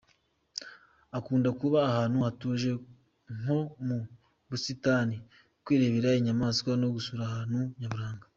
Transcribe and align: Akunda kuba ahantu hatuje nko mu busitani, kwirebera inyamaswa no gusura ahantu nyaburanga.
Akunda 1.17 1.49
kuba 1.59 1.77
ahantu 1.89 2.17
hatuje 2.25 2.71
nko 3.37 3.59
mu 3.87 3.97
busitani, 4.49 5.15
kwirebera 5.63 6.09
inyamaswa 6.19 6.71
no 6.81 6.87
gusura 6.95 7.21
ahantu 7.25 7.59
nyaburanga. 7.79 8.25